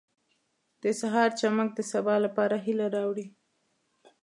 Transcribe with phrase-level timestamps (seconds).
[0.83, 3.27] •د سهار چمک د سبا لپاره هیله راوړي.